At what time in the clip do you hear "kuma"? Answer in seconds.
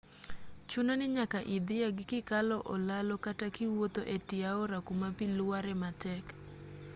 4.87-5.07